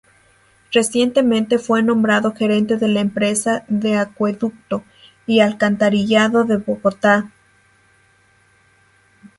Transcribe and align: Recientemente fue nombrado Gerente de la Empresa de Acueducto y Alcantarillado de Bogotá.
Recientemente 0.71 1.59
fue 1.59 1.83
nombrado 1.83 2.33
Gerente 2.33 2.75
de 2.77 2.87
la 2.87 3.01
Empresa 3.01 3.65
de 3.67 3.97
Acueducto 3.97 4.83
y 5.27 5.41
Alcantarillado 5.41 6.43
de 6.43 6.57
Bogotá. 6.57 7.31